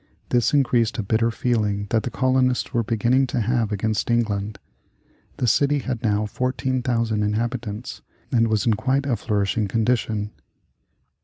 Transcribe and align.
This 0.29 0.51
increased 0.51 0.97
a 0.97 1.03
bitter 1.03 1.29
feeling 1.29 1.85
that 1.91 2.01
the 2.01 2.09
colonists 2.09 2.73
were 2.73 2.81
beginning 2.83 3.27
to 3.27 3.39
have 3.39 3.71
against 3.71 4.09
England. 4.09 4.57
The 5.37 5.45
city 5.45 5.77
had 5.77 6.01
now 6.01 6.25
14,000 6.25 7.21
inhabitants 7.21 8.01
and 8.31 8.47
was 8.47 8.65
in 8.65 8.73
quite 8.73 9.05
a 9.05 9.15
flourishing 9.15 9.67
condition. 9.67 10.31